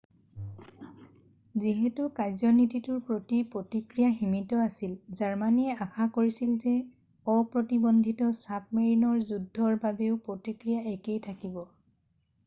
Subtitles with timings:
[1.65, 6.73] যিহেতু কাৰ্যনীতিটোৰ প্ৰতি প্ৰতিক্ৰিয়া সীমিত আছিল জাৰ্মানীয়ে আশা কৰিছিল যে
[7.37, 11.61] অপ্ৰতিবন্ধিত ছাবমেৰিনৰ যুদ্ধৰ বাবেও প্ৰতিক্ৰিয়া একেই থাকিব